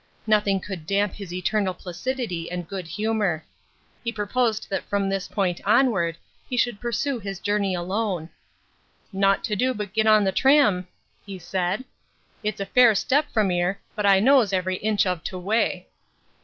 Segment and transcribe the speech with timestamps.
[0.25, 3.45] Nothing could damp his eternal placidity and good humour.
[4.03, 6.17] He proposed that from this point onward
[6.49, 8.31] he should pursue his journey alone.
[9.13, 10.87] "Nowt to do but git on th' tram,"
[11.23, 11.85] he said.
[12.43, 15.87] "It's a fair step from 'ere, but I knows every inch of t' way."